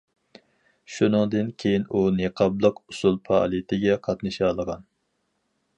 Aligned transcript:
شۇنىڭدىن 0.93 1.51
كېيىن 1.63 1.85
ئۇ 1.89 2.01
نىقابلىق 2.15 2.81
ئۇسسۇل 2.85 3.21
پائالىيىتىگە 3.29 4.01
قاتنىشالىغان. 4.09 4.87